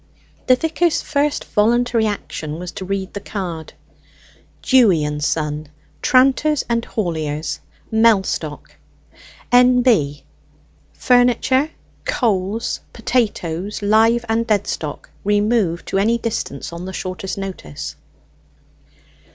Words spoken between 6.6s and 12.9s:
AND HAULIERS, MELLSTOCK. NB. Furniture, Coals,